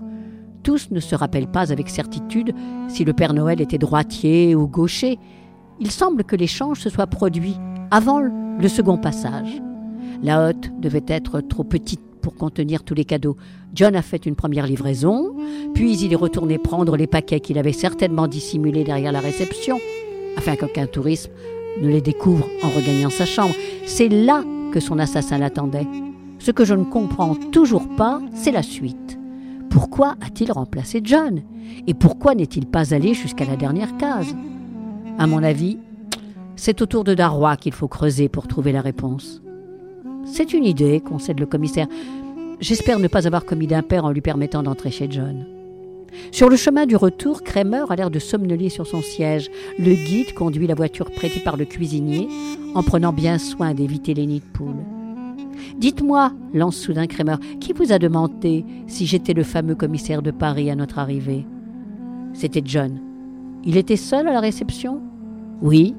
[0.63, 2.53] Tous ne se rappellent pas avec certitude
[2.87, 5.19] si le Père Noël était droitier ou gaucher,
[5.79, 7.55] Il semble que l'échange se soit produit
[7.91, 9.61] avant le second passage.
[10.21, 13.37] La hotte devait être trop petite pour contenir tous les cadeaux.
[13.73, 15.35] John a fait une première livraison,
[15.73, 19.79] puis il est retourné prendre les paquets qu'il avait certainement dissimulés derrière la réception,
[20.37, 21.31] afin qu'aucun touriste
[21.81, 23.55] ne les découvre en regagnant sa chambre.
[23.85, 25.87] C'est là que son assassin l'attendait.
[26.37, 29.17] Ce que je ne comprends toujours pas, c'est la suite.
[29.71, 31.41] Pourquoi a-t-il remplacé John?
[31.87, 34.35] Et pourquoi n'est-il pas allé jusqu'à la dernière case?
[35.17, 35.79] À mon avis,
[36.55, 39.41] c'est autour de Darrois qu'il faut creuser pour trouver la réponse.
[40.25, 41.87] C'est une idée, concède le commissaire.
[42.59, 45.45] J'espère ne pas avoir commis d'impair en lui permettant d'entrer chez John.
[46.31, 49.49] Sur le chemin du retour, Kramer a l'air de somnoler sur son siège.
[49.79, 52.27] Le guide conduit la voiture prêtée par le cuisinier,
[52.75, 54.83] en prenant bien soin d'éviter les nids de poules.
[55.77, 60.69] Dites-moi, lance soudain Kramer, qui vous a demandé si j'étais le fameux commissaire de Paris
[60.69, 61.45] à notre arrivée?
[62.33, 62.99] C'était John.
[63.63, 65.01] Il était seul à la réception?
[65.61, 65.95] Oui.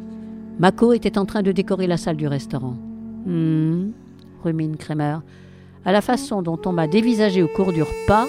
[0.59, 2.77] Mako était en train de décorer la salle du restaurant.
[3.27, 3.93] Hum,
[4.43, 5.19] rumine Kramer.
[5.87, 8.27] À la façon dont on m'a dévisagé au cours du repas,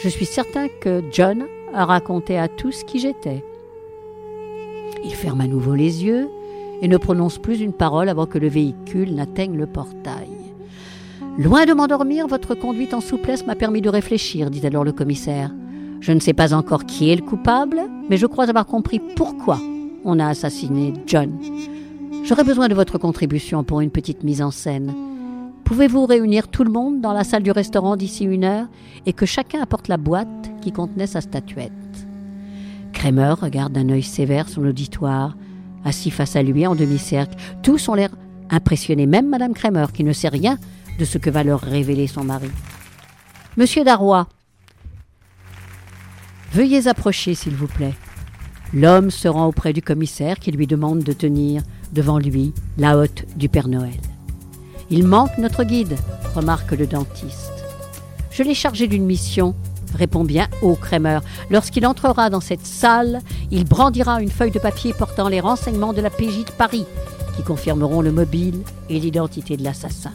[0.00, 3.44] je suis certain que John a raconté à tous qui j'étais.
[5.04, 6.28] Il ferme à nouveau les yeux
[6.82, 10.30] et ne prononce plus une parole avant que le véhicule n'atteigne le portail.
[11.36, 15.50] Loin de m'endormir, votre conduite en souplesse m'a permis de réfléchir, dit alors le commissaire.
[16.00, 19.58] Je ne sais pas encore qui est le coupable, mais je crois avoir compris pourquoi
[20.04, 21.32] on a assassiné John.
[22.22, 24.94] J'aurais besoin de votre contribution pour une petite mise en scène.
[25.64, 28.66] Pouvez-vous réunir tout le monde dans la salle du restaurant d'ici une heure
[29.06, 31.72] et que chacun apporte la boîte qui contenait sa statuette
[32.92, 35.36] Kramer regarde d'un œil sévère son auditoire,
[35.84, 37.36] assis face à lui en demi-cercle.
[37.62, 38.10] Tous ont l'air
[38.50, 40.58] impressionnés, même Madame Kramer, qui ne sait rien
[40.98, 42.50] de ce que va leur révéler son mari.
[43.56, 44.28] Monsieur Darrois,
[46.52, 47.94] veuillez approcher, s'il vous plaît.
[48.72, 53.24] L'homme se rend auprès du commissaire qui lui demande de tenir devant lui la hotte
[53.36, 54.00] du Père Noël.
[54.90, 55.96] Il manque notre guide,
[56.34, 57.52] remarque le dentiste.
[58.30, 59.54] Je l'ai chargé d'une mission,
[59.94, 61.20] répond bien haut Kramer.
[61.50, 63.20] Lorsqu'il entrera dans cette salle,
[63.50, 66.86] il brandira une feuille de papier portant les renseignements de la PJ de Paris,
[67.36, 70.12] qui confirmeront le mobile et l'identité de l'assassin.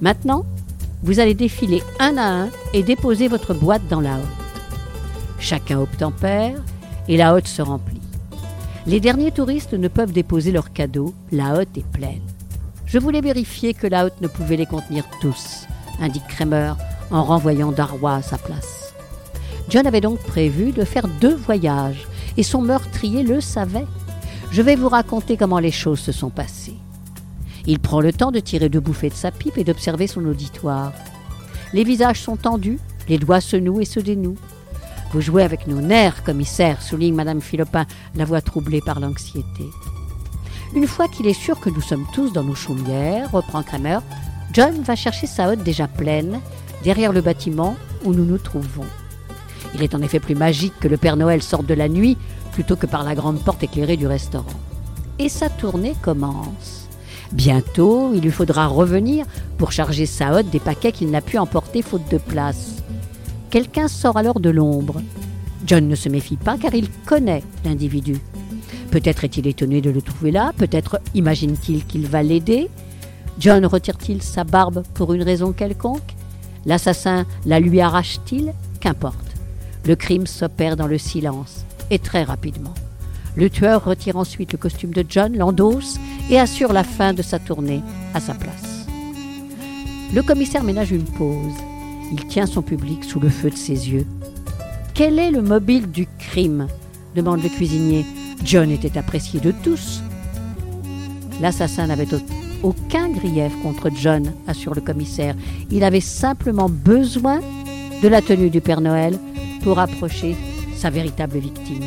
[0.00, 0.44] Maintenant,
[1.02, 4.24] vous allez défiler un à un et déposer votre boîte dans la hotte.
[5.38, 6.62] Chacun obtempère
[7.08, 8.00] et la hotte se remplit.
[8.86, 12.20] Les derniers touristes ne peuvent déposer leurs cadeaux, la hotte est pleine.
[12.86, 15.66] Je voulais vérifier que la hotte ne pouvait les contenir tous,
[16.00, 16.74] indique Kramer
[17.10, 18.94] en renvoyant Darrois à sa place.
[19.68, 23.86] John avait donc prévu de faire deux voyages, et son meurtrier le savait.
[24.52, 26.76] Je vais vous raconter comment les choses se sont passées.
[27.66, 30.92] Il prend le temps de tirer deux bouffées de sa pipe et d'observer son auditoire.
[31.72, 34.38] Les visages sont tendus, les doigts se nouent et se dénouent.
[35.12, 39.64] Vous jouez avec nos nerfs, commissaire, souligne Madame Philopin, la voix troublée par l'anxiété.
[40.74, 43.98] Une fois qu'il est sûr que nous sommes tous dans nos chaumières, reprend Kramer,
[44.52, 46.40] John va chercher sa hotte déjà pleine,
[46.82, 48.86] derrière le bâtiment où nous nous trouvons.
[49.74, 52.16] Il est en effet plus magique que le Père Noël sorte de la nuit
[52.52, 54.46] plutôt que par la grande porte éclairée du restaurant.
[55.18, 56.88] Et sa tournée commence.
[57.32, 59.26] Bientôt, il lui faudra revenir
[59.58, 62.82] pour charger sa hotte des paquets qu'il n'a pu emporter faute de place.
[63.50, 65.02] Quelqu'un sort alors de l'ombre.
[65.66, 68.20] John ne se méfie pas car il connaît l'individu.
[68.90, 72.68] Peut-être est-il étonné de le trouver là, peut-être imagine-t-il qu'il va l'aider.
[73.38, 76.14] John retire-t-il sa barbe pour une raison quelconque?
[76.64, 78.52] L'assassin la lui arrache-t-il?
[78.80, 79.34] Qu'importe.
[79.84, 82.74] Le crime s'opère dans le silence, et très rapidement.
[83.36, 85.98] Le tueur retire ensuite le costume de John, l'endosse
[86.30, 87.82] et assure la fin de sa tournée
[88.14, 88.86] à sa place.
[90.14, 91.52] Le commissaire ménage une pause.
[92.12, 94.06] Il tient son public sous le feu de ses yeux.
[94.94, 96.68] Quel est le mobile du crime?
[97.14, 98.06] demande le cuisinier.
[98.44, 100.02] John était apprécié de tous.
[101.40, 102.08] L'assassin n'avait
[102.62, 105.34] aucun grief contre John, assure le commissaire.
[105.70, 107.40] Il avait simplement besoin
[108.02, 109.18] de la tenue du Père Noël
[109.62, 110.36] pour approcher
[110.76, 111.84] sa véritable victime.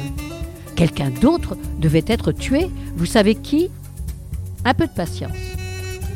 [0.75, 2.69] Quelqu'un d'autre devait être tué.
[2.95, 3.69] Vous savez qui?
[4.65, 5.31] Un peu de patience.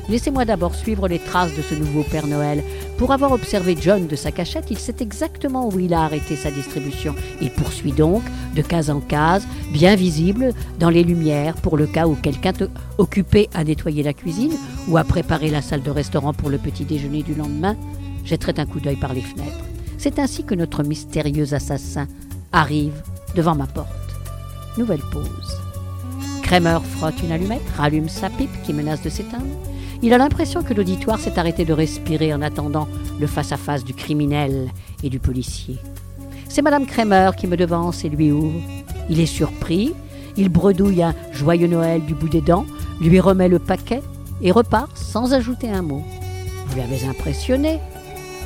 [0.09, 2.63] Laissez-moi d'abord suivre les traces de ce nouveau Père Noël.
[2.97, 6.51] Pour avoir observé John de sa cachette, il sait exactement où il a arrêté sa
[6.51, 7.15] distribution.
[7.41, 8.21] Il poursuit donc,
[8.55, 12.53] de case en case, bien visible, dans les lumières, pour le cas où quelqu'un
[12.97, 14.53] occupé à nettoyer la cuisine
[14.87, 17.75] ou à préparer la salle de restaurant pour le petit déjeuner du lendemain,
[18.23, 19.65] jetterait un coup d'œil par les fenêtres.
[19.97, 22.07] C'est ainsi que notre mystérieux assassin
[22.51, 23.01] arrive
[23.35, 23.89] devant ma porte.
[24.77, 25.57] Nouvelle pause.
[26.43, 29.45] Kramer frotte une allumette, rallume sa pipe qui menace de s'éteindre.
[30.03, 32.89] Il a l'impression que l'auditoire s'est arrêté de respirer en attendant
[33.21, 34.69] le face-à-face du criminel
[35.01, 35.77] et du policier.
[36.49, 38.59] C'est Madame Kramer qui me devance et lui ouvre.
[39.09, 39.93] Il est surpris.
[40.35, 42.65] Il bredouille un joyeux Noël du bout des dents,
[42.99, 44.01] lui remet le paquet
[44.41, 46.03] et repart sans ajouter un mot.
[46.67, 47.79] Vous l'avez impressionné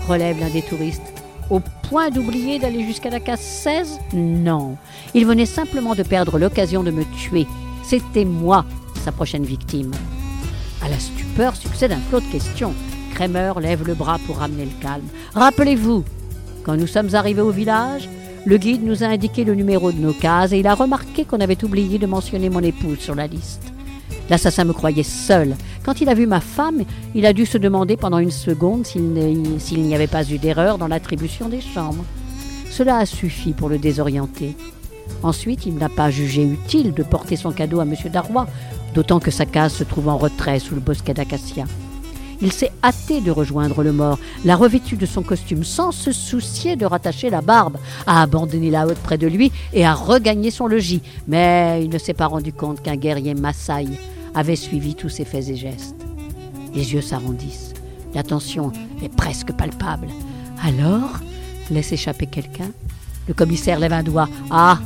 [0.07, 1.01] relève l'un des touristes.
[1.49, 4.77] Au point d'oublier d'aller jusqu'à la case 16 Non.
[5.15, 7.47] Il venait simplement de perdre l'occasion de me tuer.
[7.83, 8.63] C'était moi,
[9.03, 9.91] sa prochaine victime.
[10.87, 12.73] À la stupeur succède un flot de questions.
[13.13, 15.03] Kramer lève le bras pour ramener le calme.
[15.33, 16.05] Rappelez-vous,
[16.63, 18.07] quand nous sommes arrivés au village,
[18.45, 21.41] le guide nous a indiqué le numéro de nos cases et il a remarqué qu'on
[21.41, 23.63] avait oublié de mentionner mon épouse sur la liste.
[24.29, 25.57] L'assassin me croyait seul.
[25.83, 29.81] Quand il a vu ma femme, il a dû se demander pendant une seconde s'il
[29.81, 32.05] n'y avait pas eu d'erreur dans l'attribution des chambres.
[32.69, 34.55] Cela a suffi pour le désorienter.
[35.23, 37.95] Ensuite, il n'a pas jugé utile de porter son cadeau à M.
[38.11, 38.47] Darrois,
[38.93, 41.65] d'autant que sa case se trouve en retrait sous le bosquet d'acacia.
[42.41, 46.75] Il s'est hâté de rejoindre le mort, l'a revêtu de son costume sans se soucier
[46.75, 50.67] de rattacher la barbe, a abandonné la haute près de lui et a regagné son
[50.67, 51.01] logis.
[51.27, 53.87] Mais il ne s'est pas rendu compte qu'un guerrier Maasai
[54.35, 55.95] avait suivi tous ses faits et gestes.
[56.75, 57.73] Les yeux s'arrondissent.
[58.13, 58.71] La tension
[59.01, 60.07] est presque palpable.
[60.63, 61.19] Alors,
[61.71, 62.69] laisse échapper quelqu'un?
[63.27, 64.29] Le commissaire lève un doigt.
[64.51, 64.79] Ah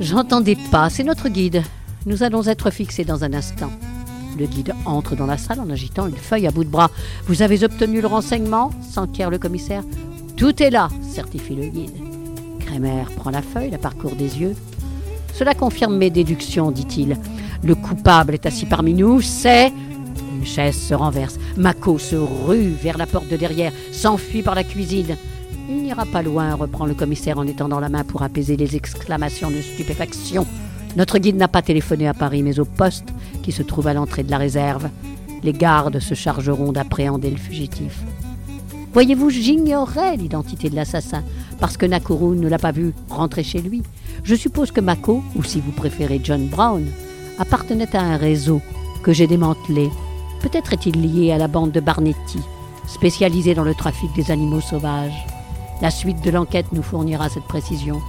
[0.00, 1.62] J'entendais pas, c'est notre guide.
[2.06, 3.70] Nous allons être fixés dans un instant.
[4.38, 6.90] Le guide entre dans la salle en agitant une feuille à bout de bras.
[7.26, 9.82] Vous avez obtenu le renseignement s'enquiert le commissaire.
[10.36, 11.96] Tout est là, certifie le guide.
[12.60, 14.54] Kremer prend la feuille, la parcourt des yeux.
[15.34, 17.16] Cela confirme mes déductions, dit-il.
[17.64, 19.72] Le coupable est assis parmi nous, c'est...
[20.36, 21.38] Une chaise se renverse.
[21.56, 25.16] Mako se rue vers la porte de derrière, s'enfuit par la cuisine.
[25.68, 29.50] Il n'ira pas loin, reprend le commissaire en étendant la main pour apaiser les exclamations
[29.50, 30.46] de stupéfaction.
[30.96, 33.08] Notre guide n'a pas téléphoné à Paris, mais au poste
[33.42, 34.88] qui se trouve à l'entrée de la réserve.
[35.42, 38.00] Les gardes se chargeront d'appréhender le fugitif.
[38.92, 41.22] Voyez-vous, j'ignorais l'identité de l'assassin,
[41.60, 43.82] parce que Nakuru ne l'a pas vu rentrer chez lui.
[44.24, 46.84] Je suppose que Mako, ou si vous préférez John Brown,
[47.38, 48.60] appartenait à un réseau
[49.02, 49.90] que j'ai démantelé.
[50.40, 52.38] Peut-être est-il lié à la bande de Barnetti,
[52.86, 55.26] spécialisée dans le trafic des animaux sauvages.
[55.80, 58.00] La suite de l'enquête nous fournira cette précision.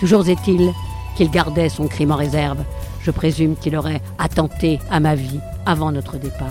[0.00, 0.72] Toujours est-il
[1.18, 2.58] qu'il gardait son crime en réserve.
[3.02, 6.46] Je présume qu'il aurait attenté à ma vie avant notre départ.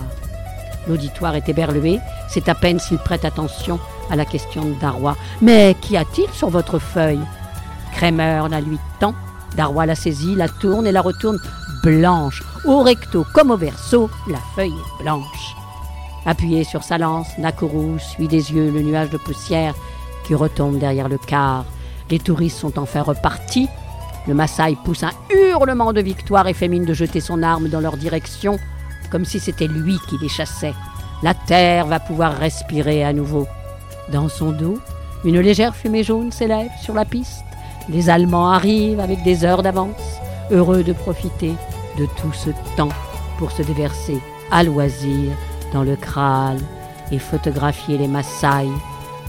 [0.86, 3.78] L'auditoire est éberlué, c'est à peine s'il prête attention
[4.10, 5.16] à la question de Darrois.
[5.40, 7.24] Mais qu'y a-t-il sur votre feuille?
[7.94, 9.14] Kramer la lui tend,
[9.56, 11.38] Darrois la saisit, la tourne et la retourne
[11.82, 12.42] blanche.
[12.66, 15.56] Au recto comme au verso, la feuille est blanche.
[16.26, 19.74] Appuyé sur sa lance, Nakuru suit des yeux le nuage de poussière
[20.26, 21.64] qui retombe derrière le quart.
[22.10, 23.68] Les touristes sont enfin repartis,
[24.28, 27.80] le Maasai pousse un hurlement de victoire et fait mine de jeter son arme dans
[27.80, 28.58] leur direction,
[29.10, 30.74] comme si c'était lui qui les chassait.
[31.22, 33.48] La terre va pouvoir respirer à nouveau.
[34.12, 34.78] Dans son dos,
[35.24, 37.42] une légère fumée jaune s'élève sur la piste.
[37.88, 41.54] Les Allemands arrivent avec des heures d'avance, heureux de profiter
[41.98, 42.92] de tout ce temps
[43.38, 44.18] pour se déverser
[44.50, 45.32] à loisir
[45.72, 46.58] dans le Kral
[47.10, 48.68] et photographier les Maasai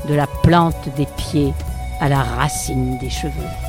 [0.09, 1.53] de la plante des pieds
[2.01, 3.68] à la racine des cheveux.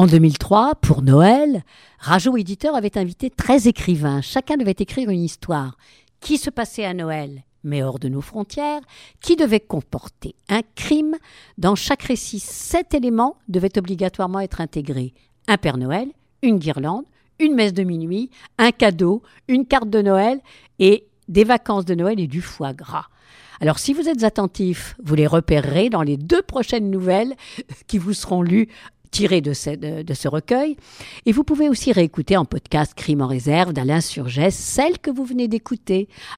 [0.00, 1.62] En 2003, pour Noël,
[1.98, 4.22] Rajo Éditeur avait invité 13 écrivains.
[4.22, 5.76] Chacun devait écrire une histoire
[6.20, 8.80] qui se passait à Noël, mais hors de nos frontières,
[9.20, 11.16] qui devait comporter un crime?
[11.58, 15.12] Dans chaque récit, sept éléments devaient obligatoirement être intégrés.
[15.48, 16.08] Un Père Noël,
[16.40, 17.04] une guirlande,
[17.38, 20.40] une messe de minuit, un cadeau, une carte de Noël
[20.78, 23.08] et des vacances de Noël et du foie gras.
[23.60, 27.34] Alors si vous êtes attentif, vous les repérerez dans les deux prochaines nouvelles
[27.86, 28.68] qui vous seront lues
[29.10, 30.76] tirées de ce, de, ce recueil.
[31.26, 35.24] Et vous pouvez aussi réécouter en podcast Crime en réserve d'Alain Surgès, celle que vous
[35.24, 36.08] venez d'écouter.